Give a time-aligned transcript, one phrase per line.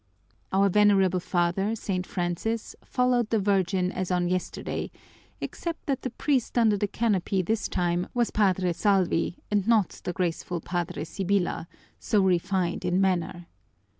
[0.51, 2.07] Our venerable father, St.
[2.07, 4.89] Francis, followed the Virgin as on yesterday,
[5.39, 10.11] except that the priest under the canopy this time was Padre Salvi and not the
[10.13, 11.67] graceful Padre Sibyla,
[11.99, 13.45] so refined in manner.